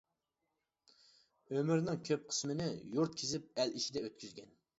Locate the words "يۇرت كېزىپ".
2.97-3.61